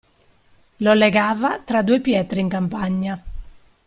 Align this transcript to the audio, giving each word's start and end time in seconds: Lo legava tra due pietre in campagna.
Lo 0.77 0.93
legava 0.95 1.59
tra 1.63 1.83
due 1.83 1.99
pietre 2.01 2.39
in 2.39 2.49
campagna. 2.49 3.23